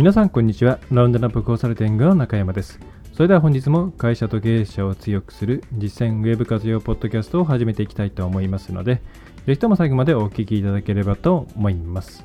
[0.00, 2.80] 皆さんこんにちはラウンドナップコンサルティングの中山です
[3.12, 9.02] それでは本日も会社と経営者を強くする実践ウェブ活用ポッドキャストを始めていきたいと思いますので
[9.44, 12.24] ぜひとも最後までお聞きいただければと思います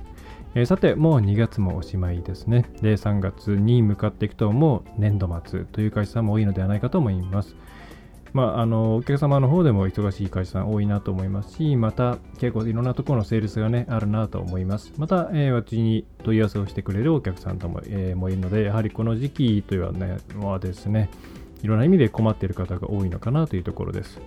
[0.57, 2.65] えー、さて、もう2月もおしまいですね。
[2.81, 7.57] で、3月に向かっていくと、もう年度末という会社さんも多いのではないかと思います。
[8.35, 14.91] まあ、あのお客様の方でも忙しい会社さん多いなと思いますし、また結構いろんなところのセールスがね、あるなと思います。
[14.97, 19.93] また、えー、私に問い合わせをしてくれるお客さんとも,、えー、もいるので、やはりこの時期という
[20.37, 21.09] のはですね、
[21.63, 24.19] いろんな意味で困っている方が多いのかなというところです。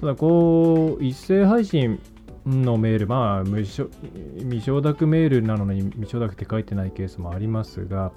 [0.00, 1.98] ただ、こう、一斉配信
[2.46, 3.88] のメール、まあ未承、
[4.36, 8.12] 未承諾メールなのに未承諾って書いてないケースもありますが、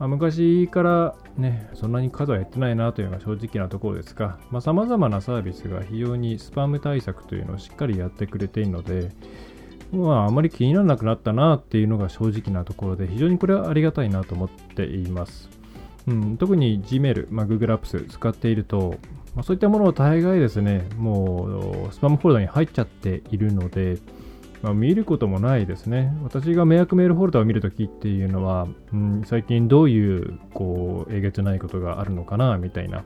[0.00, 9.10] まあ、昔からね、そんなに数はやってないなというのが正直なところですが、さまざ、まなサービスが非常にスパム対策というのをしっかりやってくれているので、
[9.92, 15.50] まあ、あまり気にならなくなったなっていうのが正直なところで、非常にこれはありがたいなと思っています。
[16.08, 18.94] うん、特に Gmail、まあ、Google Apps 使っていると、
[19.34, 23.98] まあ、そういったものを大概ですね、もうスパムフォルダに入っちゃっているので、
[24.62, 26.12] まあ、見ることもないですね。
[26.22, 33.04] 私が迷惑メールフォルダを見るときっていうのは、うん、最近どういうこうえげつないことがあるのかなみたいな、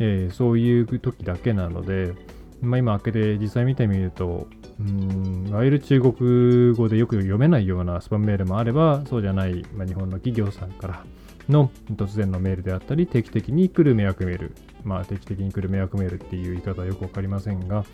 [0.00, 2.14] えー、そういう時だけなので、
[2.60, 4.48] まあ、今開けて実際見てみると、
[4.80, 11.04] うん、いわゆる中国語でよく読めないようなスパムメールもあれば、そうじゃない、まあ、日本の企業さんから
[11.48, 14.52] の突然のメールであったり、定期的に来る迷惑メール、
[14.84, 17.84] まあ、定期的に来る迷惑メールっていう言い方はよくわかりませんが、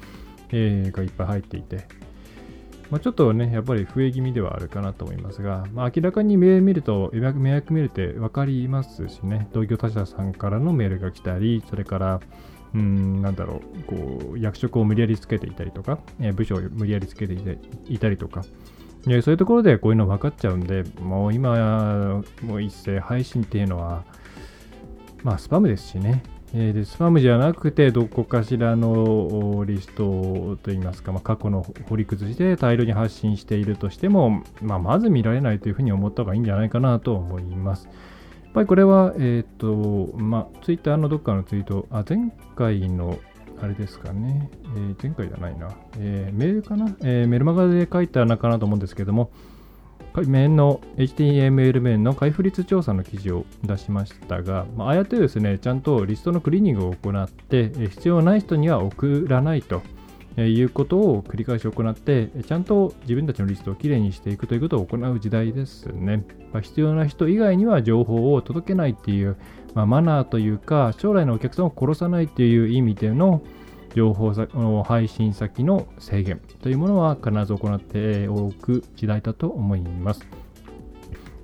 [0.51, 1.87] えー、がいっぱい入っていて、
[2.90, 12.20] まあ、ちょっとね、やっぱり増え気味ではあるかなと思いますが、まあ、明らかにメール見ると、迷惑メールって分かりますしね、同業他社さんからのメールが来たり、それから、
[12.74, 17.34] うん、なんだろう、こう、役職を無理やりつけていたりとか、え部署を無理やりつけて
[17.89, 18.42] いたりとか、
[19.05, 24.05] そういうところでこういうの分かっちゃうんで、もう今、もう一斉配信っていうのは、
[25.22, 26.22] まあ、スパムですしね、
[26.57, 37.87] えー、でスパムじゃなくて、どこかしらのリストといいますか、まあ、過去の掘り崩して大量に発信しているとしても、まあ、まず見られないというふうに思った方がいいんじゃないかなと思います。
[37.87, 37.91] や
[38.51, 43.19] っぱりこれは、えっ、ー、と、まあ、ツイッターのどっかのツイート、あ前回の
[43.61, 49.31] あれですかね、えー、前回じゃないな、えー、メールかな、え、メルマガで書いたのかなと思うんですけども、
[50.23, 59.83] 面の HTML 面の開封率調査の記事を出しましたが、まあ、あやってですね、ちゃんとリストのクリーニングを行って、必要ない人には送らないと
[60.36, 66.25] いうことを繰り返し行って、ちゃんと自分たちのリストをきれいにしていくということを行う時代ですね。
[66.52, 69.36] まあ、必要な人以外には情報を届けないっていう、
[69.75, 73.42] まあ、マナーというか、将来のお客さんを殺さないっていう意味での、
[73.95, 80.27] 情報の配信先の制限というものは必ず行っておく時代だと思います。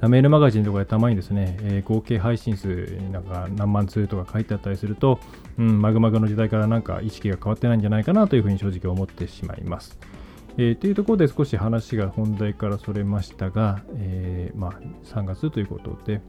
[0.09, 5.21] メールマガジンとかでたまにですね、えー、合計配信数なんか何万通とか書いてあったりすると、
[5.59, 9.99] うん、マグマグの時代からなんか意識が変わってないんじゃないかなというふうに正直思ってしまいます。
[10.56, 14.72] えー、というところで少し話が本題からそれましたが、えー、まあ、
[15.05, 16.22] 3月ということで、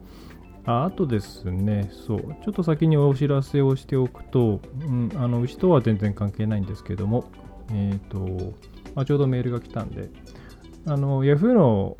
[0.64, 7.24] ああとですね、そう、ちょっと先にお知らせをしておくと、うん、あの、うちとは全然関係ないんですけども、
[7.72, 8.54] えっ、ー、と、
[8.94, 10.08] まあ、ちょうどメールが来たんで、
[10.86, 11.96] あの、Yahoo の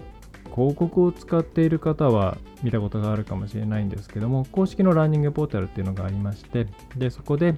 [0.54, 7.56] 広告を使っている方は見たことがあるかもしれないんですけども、公式のランニングポータルっていうのがありまして、で、そこで、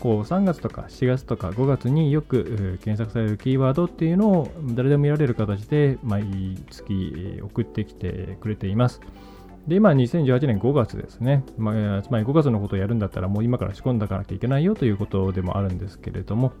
[0.00, 9.00] こう3月とか4月とか5月によく検索されるキーワードっていうのを誰でも見られる形で毎月送ってきてくれています。
[9.66, 11.44] で、今、2018年5月ですね。
[11.56, 16.52] まあ、つまり5月のことをやるんだったら、もう今から仕込んだかなきゃいけないよということでもあるんですけれども、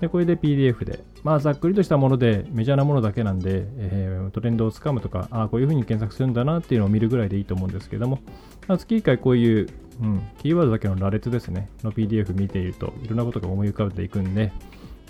[0.00, 8.20] でこれで PDF で、まあ、ざっくりとしたもので、メジャーなものだけなんで、えー、トレンドをつかむとか、ああ、こういうふうに検索するんだなっていうのを見るぐらいでいいと思うんですけども、
[8.66, 9.68] まあ、月1回こういう、
[10.02, 14.52] うん、キーワードだけの羅列ですね、の PDF 見ていると、いろんなことが思い浮かべていくんで、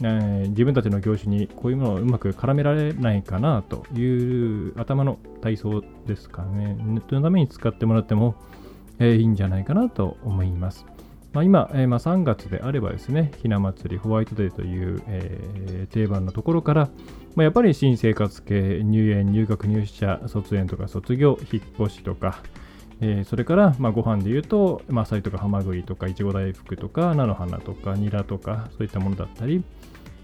[0.02, 6.76] えー、自分たちの業種にこういうものをうまく絡められないかなという頭の体操ですかね。
[6.78, 8.34] ネットのために使ってもらっても、
[8.98, 10.86] えー、いいんじゃないかなと思います。
[11.32, 16.88] まあ、今、えー、まあ、3月であればですね、ひな祭り、ホワイトデーという、えー、定番のところから、
[17.36, 22.42] まあ、やっぱり新生活系、入園、入学、入社、卒園とか卒業、引っ越しとか、
[23.02, 29.64] えー、それから、まあ、ご飯で言うと、まあ、サイとかハマグリとかいちご大福とか菜の花とかニラとかそういったものだったり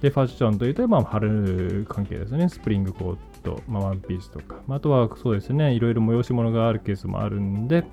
[0.03, 2.49] でファッションというと、まあ、春関係ですね。
[2.51, 5.73] スプリングコート、まあ、ワンピースとか、まあ、あとはそうですね。
[5.73, 7.85] いろいろ催し物があるケースもあるんで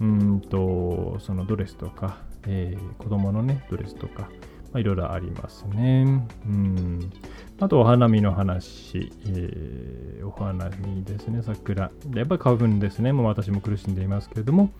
[0.00, 4.28] うんとそのドレスとか、えー、子供のねドレスとか、
[4.74, 6.26] まあ、いろいろありますね。
[6.46, 7.12] うん。
[7.60, 11.92] あとお花見の話、えー、お花見ですね、桜。
[12.12, 14.72] やっぱり花粉ですね、もう私も苦しんでいますけれども、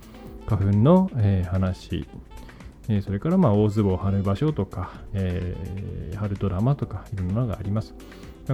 [0.46, 2.08] 花粉の、えー、話、
[2.88, 7.94] えー、それからまあ大相撲春場所とか、えー、春ドラマとかいろんなのがあります。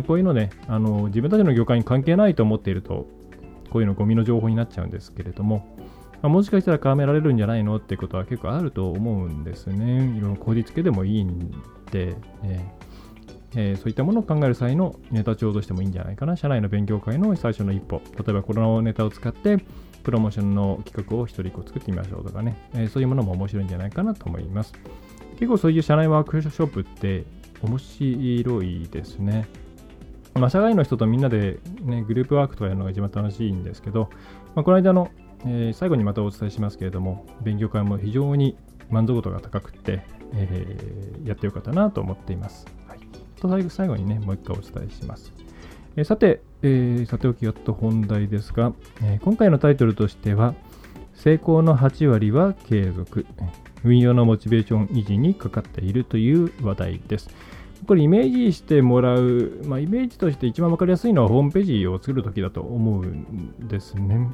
[0.07, 3.07] こういうのね、あの自分たちの業界に関係ないと思っていると、
[3.71, 5.67] こういうのゴミの情報になっちゃうんですけれども、
[6.23, 10.17] まあ、もしかしたら絡められるんじゃないのってことは結構あると思うんですね。
[10.17, 11.51] いろいろこじつけでもいいん
[11.91, 12.81] で、えー
[13.57, 16.37] えー、そういったものを考える際のネタ帳としてもいいんじゃないかな。
[16.37, 18.01] 社内の勉強会の最初の一歩。
[18.17, 19.59] 例えばこのネタを使って
[20.03, 24.73] プロモーションの企画を一人一個作ってみましょうとかね、えー、そういうものも面白いんじゃないかなと思います。
[25.39, 27.25] 結構そういう社内ワークショップって
[27.63, 29.49] 面白いですね。
[30.35, 34.11] まあ、社外の人とみんなで、ね、グループワークとかやるのが一番楽しいんですけど、
[34.55, 35.11] まあ、この間の、
[35.47, 38.57] えー、最後にまたお伝えしますけれども、勉強会も非常に
[38.91, 40.03] 満足度が高くて、
[40.35, 42.67] えー、やってよかったなと思っています。
[43.41, 45.33] と最後にね、もう一回お伝えします。
[45.97, 48.73] えー、さて、えー、さておきやっと本題ですが、
[49.03, 50.55] えー、今回のタイトルとしては、
[51.15, 53.27] 成功の8割は継続、
[53.85, 57.29] 運用のモチベーション維持にかかっているという話題です。
[57.87, 64.29] これイメージしてもらう、まあ、イメージとして一番わかりやすいのはホームページを作るときだと思うんですね。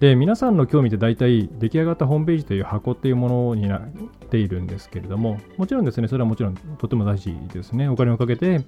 [0.00, 3.88] で、皆さんの興味って大体出来上がったホームページという箱っていうものになっ
[4.30, 7.88] ているんですけれども、もちろんですね、それはもちろんとても大事ですね。
[7.88, 8.64] お金をかけて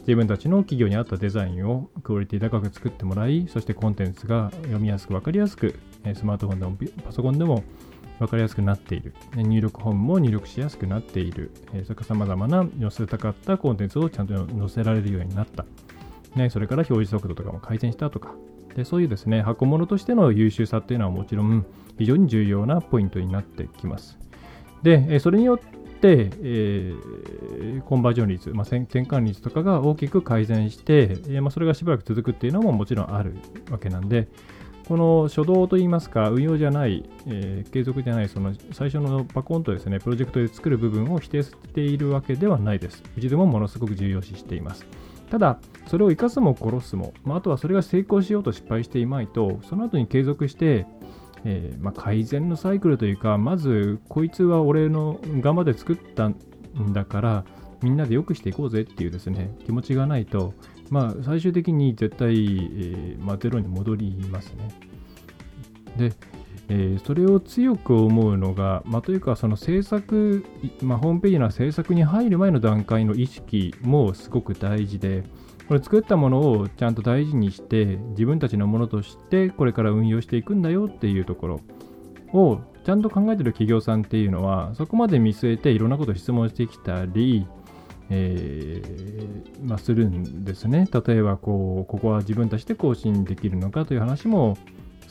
[0.00, 5.78] 自分たちの企業に合ったデザインをクオリティ高く作ってもらい、そしてコンテンツが読みやすく分かりやすく、
[6.14, 7.62] スマートフォンでもパソコンでも
[8.18, 9.14] 分かりやすくなっている。
[9.36, 11.52] 入力本も入力しやすくなっている。
[11.84, 15.64] それから様々な載せたかったコンテンツをちゃんと載せられるようになった。
[16.34, 18.34] ね、それから表示速度とかも改善したとか、
[18.74, 21.64] でそういうですね、箱物としての優秀さっていうのはもちろん
[21.98, 24.18] 非常に重要なポイントになってきます。
[24.82, 25.58] で、それによっ
[26.00, 33.34] て、えー、コンバージョン率、まあ、転換率とかが大きく改善して、えー、まあ、それがしばらく続くっていうのももちろんある
[33.70, 34.28] わけなんで、
[34.88, 43.02] この初動といいますか、運用じゃない、えー、継続じゃない、その最初のパコンとですね、プロジェクトで作る部分を否定しているわけではないです。
[43.16, 44.84] うちでもものすごく重要視しています。
[45.32, 50.86] ただ、それを生かすも殺すも、まあ、あとはそれが成功しようと失敗していまいと、その後に継続して、
[51.46, 56.36] えー、まあ、改善のサイクルというか、まず、こいつは俺の頑張って作ったん
[56.92, 57.44] だから、
[57.80, 60.52] みんなで良くしていこうぜっていうですね、気持ちがないと、
[60.90, 64.68] まあ、最終的に絶対、えー、まあ、ゼロに戻りますね。
[65.96, 66.12] で、
[66.68, 70.44] えー、それを強く思うのが、まあ、というか、その制作、
[70.82, 75.24] まあ、ホームページの制作に入る前の段階の意識もすごく大事で、
[75.68, 81.60] これ作ったものをちゃんと大事にして、自分たちのものとしてこれから運用していくんだよっていうところ
[82.32, 87.46] をちゃんと考えてる企業さんっていうのは、そこまで見据えていろんなことを質問してきたり、
[88.10, 90.88] えー、まあ、するんですね。
[91.06, 94.58] 例えばこう、ここは自分たちで更新できるのかという話も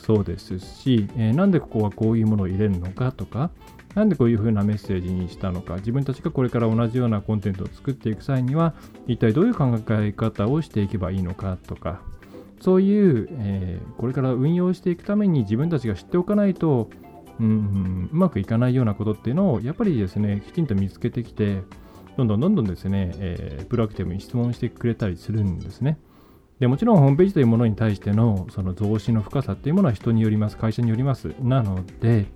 [0.02, 3.50] そうですし、えー、なんでここはこういうものを入れるのかとか、
[3.94, 8.74] なんでこういうふうなメッセージにしたのか、自分たちがこれから同じようなコンテンツを作っていく際には、
[9.06, 12.02] 一体どういう考え方をしていけばいいのかとか、
[12.60, 16.90] そういう、えー、これから運用していくために自分たちが知っておかないと、
[17.38, 21.62] うん、うまくいかないようなことっていうのを、やっぱりですね、きちんと見つけてきて、
[22.16, 25.98] どんどんどんどんですね、えー、プロアクティブに質問してくれたりするんですね。
[26.62, 31.34] でもちろんホームページというものに対してのその増資の深さっていうものは人によります、会社によります。
[31.42, 32.26] なので、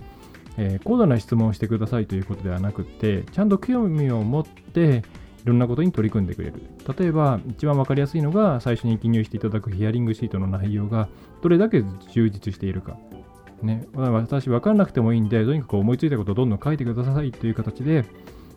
[0.57, 5.05] えー、高度な質問をしてくださいということではなくて、ちゃんと興味を持って、
[5.45, 6.55] いろんなことに取り組んでくれる。
[6.99, 11.09] 例えば、一番わかりやすいのが、最初に記入していただくヒアリングシートの内容が、
[11.41, 12.99] どれだけ充実しているか。
[13.63, 18.05] ね、私、分からなくてもいいんで、とにかく思いついたことをどんどん書いてくださいという形で、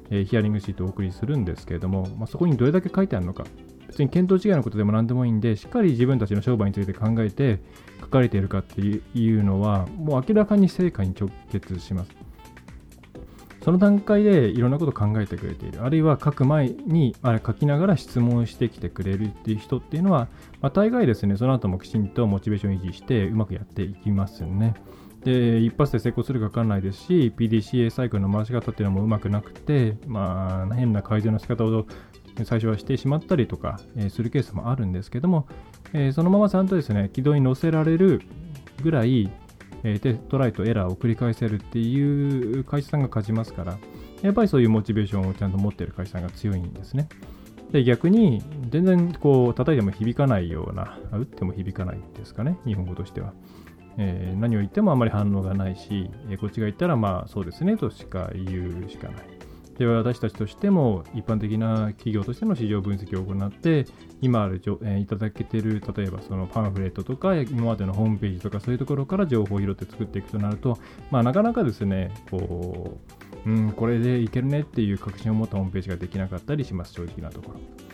[0.10, 3.44] えー、ヒアリングシートをお送りするんですけれども、まあ、そこにどれだけ書いてあるのか。
[3.90, 7.60] 別に見当違いのことでも何でもいいんで、しっかり自分たちの商売について考えて
[8.00, 9.02] 書かれているかってい
[9.38, 12.12] うのは、もう明らかに成果に直結します。
[13.64, 15.84] その段階でいろんなことを考えてくれている。
[15.84, 20.28] あるいは書く前にあれ書きながら質問してきてくれるっていう人っていうのは、
[20.62, 24.76] まあ、大概ですね、その後もきちんとモチベーション維持してうまくやっていきますよね。
[25.24, 31.86] で、一発で成功するか分かんないですし、PDCA サイクルの回し方っていうのもうまくなくて、まあ、変な改善の仕方を
[32.46, 35.48] 最初はしてしまったりとか、え、するケースもあるんですけども、
[35.94, 38.22] え、そのままちゃんとですね、軌道に乗せられる
[38.82, 39.30] ぐらい、
[39.84, 43.78] えー、トライとエラーを繰り返せるっていう会社さんが勝ちますから、
[44.22, 47.08] やっぱりそういうモチベーションをちゃんと持っている会社さんが強いんですね。
[47.72, 53.34] で逆に全然こう叩いても響かないような、打っても響かないですかね、日本語としては。
[53.98, 59.40] えー、何を言ってもあまり反応がないし、え、こっちが言ったらまあそうですねとしか言うしかない。
[59.80, 63.86] では私たちとしても一般的な企業としての市場分析を行って
[64.22, 70.78] 今ある、えー、いただけてる例えばそのパンフレットとか今までのホームページとかそういうところから情報を拾って作っていくとなると、
[71.12, 73.00] まあ、なかなかですねこ
[73.46, 77.89] う、うん、これでいけるねっていう確信を持ったホームページができなかったりします正直なところ。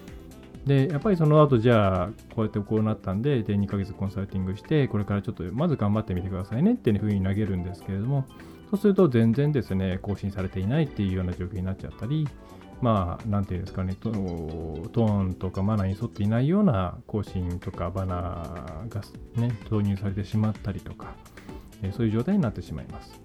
[0.65, 8.25] で、やっぱりその後、じゃあ、こうやってこうなったんで、で、2ヶ月コンサルティングして、これからちょっと、まず頑張ってみてくださいねっていうふうに投げるんですけれども、
[8.71, 12.27] そうすると全然ですね、更新されていないっていうような状況になっちゃったり、
[12.81, 19.01] まあ、なんていうんですかね、トーンとかマナーに沿っていないような更新とかバナーが、
[19.35, 21.15] ね、導入されてしまったりとか、
[21.83, 23.19] えそういう状態になってしまいます。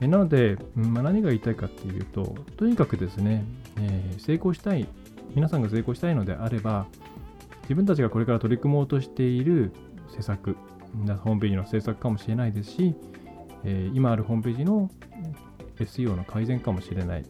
[0.00, 3.44] えなので、まあ、何が言いたいかっていうと、とにかくですね、
[3.78, 4.88] えー、成功したい
[5.34, 6.86] 皆さんが成功したいのであれば、
[7.62, 9.72] 自分たちがこれから取り組もうとしている
[10.16, 10.56] 施策、
[11.22, 12.94] ホームページの制作かもしれないですし、
[13.64, 14.90] えー、今あるホームページの
[15.78, 17.24] SEO の改善かもしれない。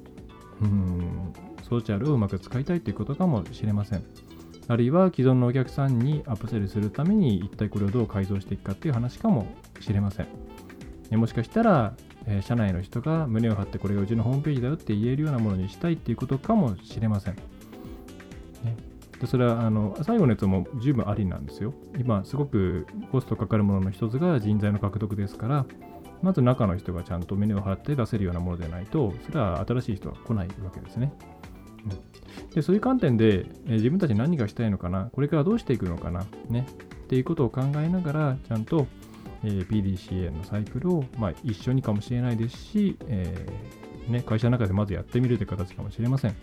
[0.60, 1.32] うん、
[1.68, 4.02] ソーシャルをうまく使いたいということかもしれません。
[4.68, 9.46] あるいは既存のお客さんにアップセルするために一体これをどう改造していくかっていう話かも
[9.80, 10.28] しれません。
[11.12, 11.94] もしかしたら、
[12.26, 17.36] えー、社内の人が胸を張ってこれがうちのホームページだよって言えるようなものにしたいっていうことかもしれません。
[19.20, 21.74] でそれはあの最後のやつも十分ありなんですよ。
[21.98, 25.66] 今、すごくコストかかるものの一つが人材の獲得ですから、
[26.22, 31.12] まず中の人がちゃんと胸を張って出せるようなものでないと、それは新しい人は来ないわけですね。
[31.84, 36.66] うん、でそういう観点で、え自分たち何がしたいのかな、これからどうしていくのかな、ね、
[37.04, 38.86] っていうことを考えながら、ちゃんと、
[39.42, 46.34] え、PDCA のサイクルを、まあ、一緒にかもしれないですし、えーね、会社の中でまずやってみるという形かもしれません。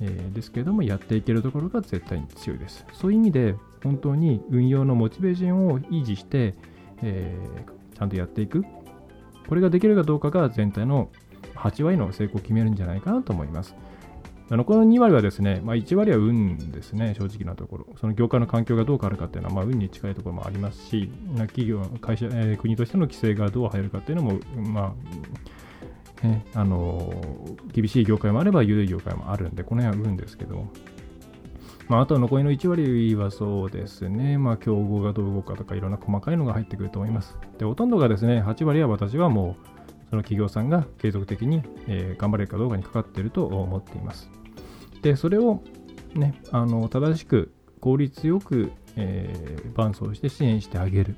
[0.00, 2.84] えー、ですけれども、やっていけるところが絶対に強いです。
[2.92, 6.54] そういう意味で、本当に運用のモチベーションを維持して、
[7.02, 8.64] えー、ちゃんとやっていく。
[9.48, 11.10] これができるかどうかが全体の
[11.54, 13.74] 8割の成功を決めるんじゃないかなと思います。
[14.50, 17.86] あのこの2割はですね、まあ、1割は運ですね、正直なところ。
[17.98, 24.92] その業界の環境がどう変わるかっていうのは、まあ、運に近いところもありますし、企業、会社、えー、国としての規制がどう入るかっていうのも、まあ、
[26.24, 27.12] ね、あの
[27.72, 30.66] 厳しい業界もあれば緩い業界もあるんで、この辺は運ですけど、
[31.88, 37.36] まあ、あと残りの1割はそうですね、まあ、競合がどう動くかとかいろんな細かいのが入ってくると思います。
[37.58, 39.66] で、ほとんどがですね、8割は私はもう、
[40.10, 44.30] その企業さんが継続的に、えー、頑張れるかどうかにかかっていると思っています。
[45.02, 45.62] で、それを
[46.14, 51.16] ね、あの正しく効率よく、えー、伴走して支援してあげる。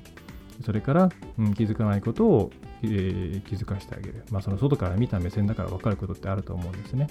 [0.63, 2.51] それから、うん、気づかないことを
[2.83, 4.23] えー、気づかせてあげる。
[4.31, 7.07] まあ、その外から見た目線だから分かることってあると思うんですね。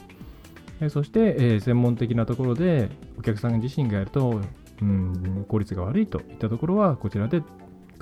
[0.81, 4.43] えそして、えー、専門的なところでお客さん自身がやると、
[4.83, 7.47] うん、効率が悪いといったところはこちらで代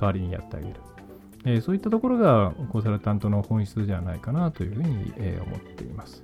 [0.01, 0.75] わりにやってあげる。
[1.47, 6.23] えー、そういったところがコンサルタントの本質ではないかなというふうに、えー、思っています。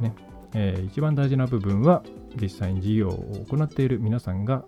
[0.00, 0.14] ね
[0.56, 2.04] えー、一番大事な部分は
[2.40, 4.64] 実際に事業を行っている皆さんが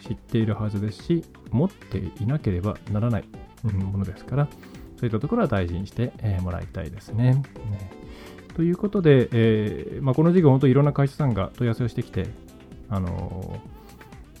[0.00, 3.24] 知っているはずですし、持っていなければならない
[3.62, 4.48] ものですから、
[4.96, 7.34] そういったところは大事にして、もらいたいですね。
[7.34, 7.42] ね
[8.54, 12.26] ということで、えー、まあ、この授業、本当いろんな会社さんが問い合わせをしてきて、
[12.88, 13.60] あの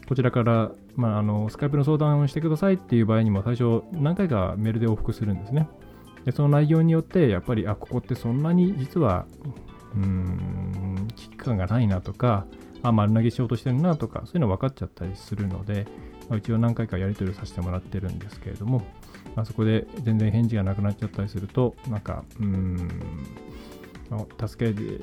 [0.04, 5.68] ー、こちらから、まあ、あのスカイプの相談をしてくださいっていう場合にも最初何回かメールで往復するんですね。
[6.24, 9.24] でその内容によってやっぱりあここってそんなに実は
[9.94, 12.44] うーん危機感がないなとか
[12.82, 15.86] あ丸投げしようとしてるなとかそういうの分かっちゃったりするので、
[16.28, 18.82] まあ、一応何回かやり取りをさせてもらってるんですけれども、
[19.36, 22.88] まあ、そこで全然返事がなくなっちゃったりすると、なんか、うーん、
[24.46, 25.00] 助けで、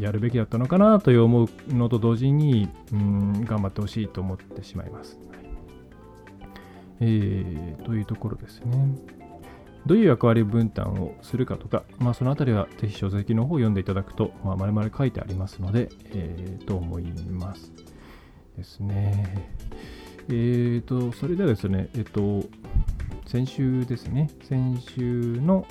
[0.00, 5.18] やるべきだったのかなという思うのと同時に、うん、頑張ってほしいと思ってしまいます。
[7.00, 9.19] えー、というところですね。
[9.86, 17.72] どういう役割分担をするかとか、まあ、そのあたりはぜひ書籍の方を読んでいただくと、まあ、丸々書いてありますので、えー、と思います。
[18.56, 19.48] ですね。
[20.28, 22.44] えーと、それではですね、えっ、と、
[23.26, 25.66] 先週ですね、先週の、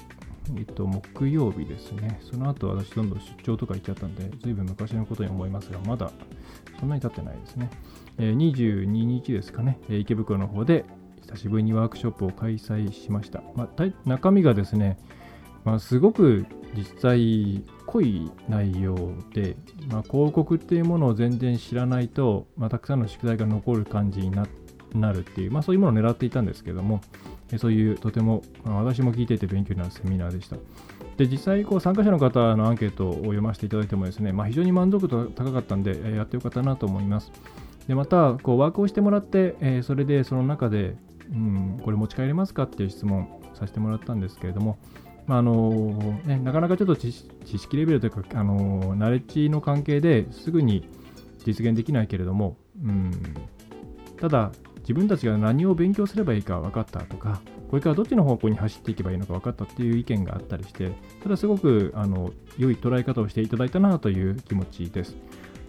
[0.57, 6.11] えっと、木曜日ですね、その後私どんどん出張とか行っちゃったんで、ずいぶん昔のことに思いますが、まだ
[6.79, 7.69] そんなに経ってないですね。
[8.17, 10.83] え、22日ですかね、池袋の方で
[11.29, 13.43] 久しぶりにワークショップを開催しました。
[13.55, 14.98] まあ、中身がですね、
[15.63, 18.95] まあ、すごく実際濃い内容
[19.33, 19.55] で、
[19.89, 24.45] まあ、広告っていうものを全然知らないと、まあ、たくさんの宿題が残る感じにな
[25.13, 27.01] るっていう、まあ、そういうものを狙っていたんですけども、
[27.57, 30.57] そういうとても私も聞いていて勉強になるセミナーでした。
[31.17, 37.31] で実際こう参加者の方のアンケートを読ませていただいてもですね、まあ、非常に満足度高かったんで、やってよかったなと思います。
[37.88, 40.95] でまたこうワークをしてもらって、えそれでその中で、
[41.31, 44.77] うん、これ持ち帰れますかっていう質問させてもらったんですけれども、
[45.27, 45.91] まあの
[46.25, 47.12] ね、なかなかちょっと知
[47.45, 50.88] 識レベルというか、あのナレッジの関係ですぐに
[51.45, 53.12] 実現できないけれども、うん、
[54.19, 65.15] ただ自分たちが何を勉強すればいいか分かったとか、これからどっちの方向に走っていけばいいのか分かったっていう意見があったりして、ただすごくあの良い捉え方をしていただいたなという気持ちです。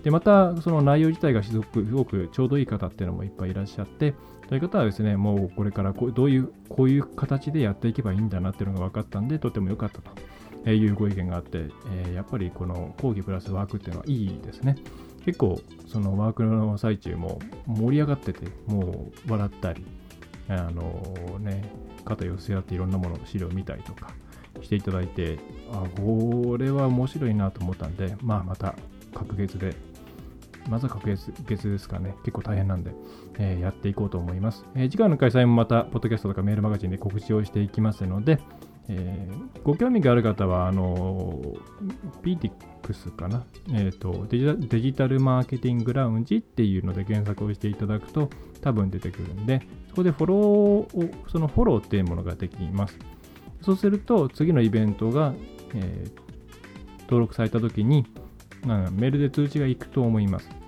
[0.02, 4.14] で、また、その内容自体がすごくすごくちょうどいい方っていうのもいっぱいいらっしゃって、
[4.48, 10.00] そういう方はですね、もうこれからこうどういう、こういう形でやっていけばいいんだなっていうのが分かったんで、とても良かった
[10.64, 11.66] というご意見があって、
[12.06, 14.76] え、やっぱりこの講義プラスワークっていうのはいいですね。
[15.24, 19.84] 結構、そのワークの最中も盛り上がってて、もう笑ったり、
[20.48, 21.70] あのね、
[22.04, 24.14] 肩寄せ合っていろんなもの、資料を見たりとか
[24.62, 25.38] していただいて、
[25.70, 28.74] あ、これは面白いなと思ったんで、まあまた
[29.14, 29.76] 隔月で
[30.70, 32.92] まずは確月ですかね、結構大変なんで、
[33.38, 38.38] えー、やっていこうと思います、えー、次回の開催もまた、ポッドキャストとかメールマガジンで告知をしていきますので、
[38.88, 41.40] えー、ご興味がある方は、あの、
[42.22, 50.88] PTX かな、えーとデジ、デジタルマーケティングラウンジっていうので検索をしていただくと多分出てくるんで、そこでフォローを、
[51.28, 52.96] そのフォローっていうものができます。
[53.60, 55.34] そうすると、次のイベントが、
[55.74, 58.06] えー、登録されたときに、
[58.92, 60.59] メールで通知が行くと思います。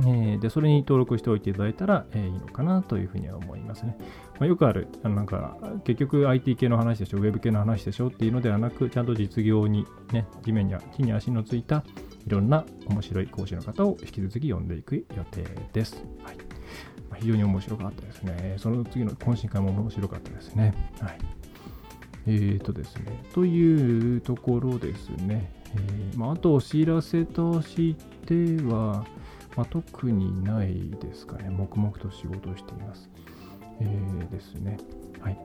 [0.00, 3.96] えー、で、それに登録しておいていただいたら、えー、いいのかなというふうには思いますね。
[4.40, 11.84] まあ、よくある、あのなんか、結局 IT 系の話でしょ、ウェブ系の話でしょっていうのではなく、ちゃんと実業に、ね、地面に、地に足のついた
[12.26, 16.04] いろんな面白い講師の方を引き続き呼んでいく予定です。
[16.24, 16.36] はい
[17.10, 18.54] まあ、非常に面白かったですね。
[18.58, 20.74] その次の懇親会も面白かったですね。
[21.00, 21.18] はい。
[22.26, 25.52] えーとですね、というところですね。
[25.74, 29.04] えーまあ、あとお知らせとしては、
[29.56, 31.50] まあ、特にないですかね。
[31.50, 33.08] 黙々と仕事をしています。
[33.80, 34.78] えー、ですね。
[35.20, 35.38] はい。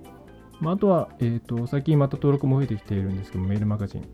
[0.59, 4.05] まあ、あとは、えーと、最近また登録も増えてきているんですけど、メールマガジン、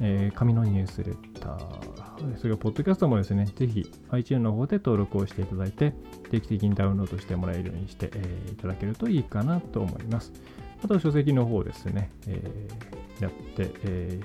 [0.00, 5.94] えー、紙のニュースレター、それからポッドキャストもですね、ぜひ iTunes の方で登録をしていただいて、
[6.30, 10.32] 定期的にダウンロードしてもらえるようにして、え、いただけるといいかなと思います。
[10.82, 14.24] あとは書籍の方ですね、えー、やって、えー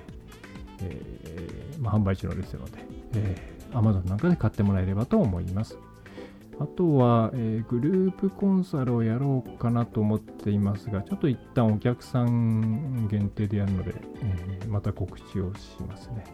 [0.82, 2.72] えーまあ、販売中のですので、
[3.14, 5.78] えー、Amazon なんかで買ってもらえればと思います。
[6.60, 16.16] あとは、えー、グループコンサルをやろうかなと思っていますが、ちょっと一旦お客さん限定でやるので、えー、また告知をしますね。
[16.16, 16.26] はい、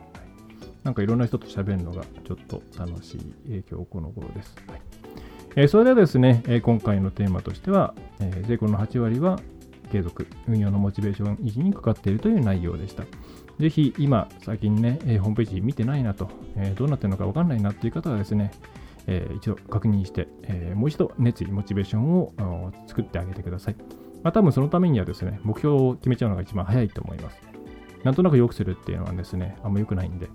[0.83, 4.55] なんかいろんな人と喋るのがちょっと楽しい、えー、今日この頃です。
[4.67, 4.81] はい
[5.57, 9.39] えー、それではですね、えー、今回のテーマとしては、えー、税込の8割は
[9.91, 13.03] 継続、運用のモチベーション維持にかかっているという内容でした。
[13.59, 18.51] ぜひ今、最近ね、えー、ホームページ見てないなと、えー、どうなってるのかわかんないなっていう方はですね、
[19.07, 22.33] えー、一度確認して、え、もう一度熱意、モチベーションを
[22.87, 23.75] 作ってあげてください。
[24.23, 27.39] まあ、多分そのためにはですね、目標を決めちゃうのが一番早いと思います。
[28.03, 30.27] なんとなく良くするっていうのはですね、あんま良くないんで、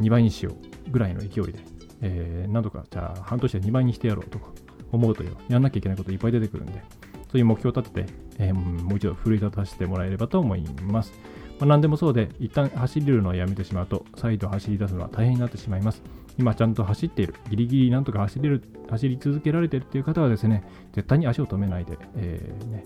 [0.00, 1.58] 2倍にしようぐらいの勢いで、
[2.00, 4.46] えー、なんとか、じゃあ半年で2倍にしてやろうとか
[4.92, 6.82] 思うというやんなきゃいけないこといっぱい出てくるんで、
[7.30, 11.12] そういう目標を立てて、えー、もう一度奮い立たせてもらえればと思います。
[11.60, 16.02] まあ、何でもそうで、一旦走るのをやめてしまうと、再度走り出すのは大変になってしまいます。
[16.38, 22.84] 今ちゃんと走っている、ギリギリなんとか走れる、走り続けられているという方はですね、絶対に足を止めないで、えー、ね、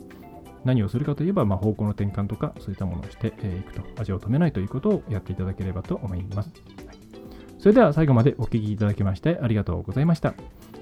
[0.64, 6.50] 何をするかといえば、まあ、方向の転換とか、そういったものをしてい、えくと、足を止めないということをやっていただければと思います。
[6.86, 6.96] はい、
[7.60, 10.34] それでは最後までお聴きいただきましてありがとうございました。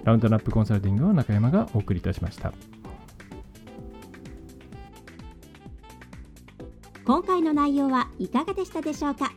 [0.05, 2.55] ラウンドナップコンサルティングの中山がお送りいたしました。
[7.04, 9.32] 今回の内容はいかがでしたでしょうか？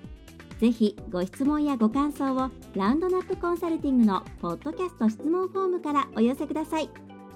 [0.59, 6.89] ぜひご質問やご感想をラウンドナップコンサルティングのポッドキャスト質問フォームからお寄せください。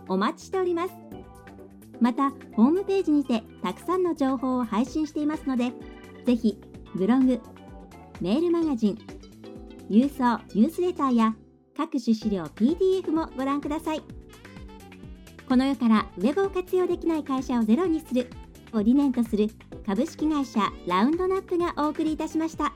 [0.08, 0.94] お待ちしております。
[2.00, 5.74] また、ホームページにてたくさんの情報を配信していますので、
[6.26, 6.58] ぜひ
[6.96, 7.42] ブログ、
[8.22, 8.98] メールマガジン、
[9.90, 11.36] 郵送ニュースレターや
[11.76, 14.02] 各種資料 PDF もご覧ください。
[15.48, 18.30] この世からウェブを活用できない会社をゼロにする
[18.74, 19.48] を理念とする
[19.86, 22.74] 株式会社ラウンドナップがお送りいたしました。